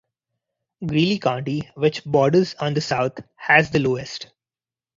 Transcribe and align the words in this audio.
Greeley 0.83 1.19
County, 1.19 1.69
which 1.75 2.03
borders 2.05 2.55
on 2.55 2.73
the 2.73 2.81
south, 2.81 3.19
has 3.35 3.69
the 3.69 3.77
lowest. 3.77 4.31